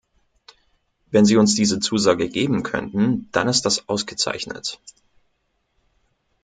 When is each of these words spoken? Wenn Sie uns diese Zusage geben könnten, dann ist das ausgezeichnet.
Wenn 1.11 1.25
Sie 1.25 1.37
uns 1.37 1.53
diese 1.53 1.79
Zusage 1.79 2.27
geben 2.27 2.63
könnten, 2.63 3.29
dann 3.31 3.47
ist 3.47 3.67
das 3.67 3.87
ausgezeichnet. 3.87 4.79